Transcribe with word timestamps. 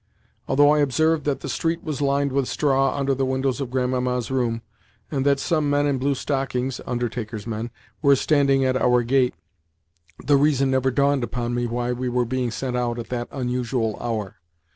Although 0.47 0.71
I 0.71 0.79
observed 0.79 1.25
that 1.25 1.41
the 1.41 1.47
street 1.47 1.83
was 1.83 2.01
lined 2.01 2.31
with 2.31 2.47
straw 2.47 2.97
under 2.97 3.13
the 3.13 3.23
windows 3.23 3.61
of 3.61 3.69
Grandmamma's 3.69 4.31
room, 4.31 4.63
and 5.11 5.23
that 5.27 5.39
some 5.39 5.69
men 5.69 5.85
in 5.85 5.99
blue 5.99 6.15
stockings 6.15 6.81
were 8.01 8.15
standing 8.15 8.65
at 8.65 8.75
our 8.81 9.03
gate, 9.03 9.35
the 10.25 10.37
reason 10.37 10.71
never 10.71 10.89
dawned 10.89 11.23
upon 11.23 11.53
me 11.53 11.67
why 11.67 11.91
we 11.91 12.09
were 12.09 12.25
being 12.25 12.49
sent 12.49 12.75
out 12.75 12.97
at 12.97 13.09
that 13.09 13.27
unusual 13.29 13.95
hour. 14.01 14.37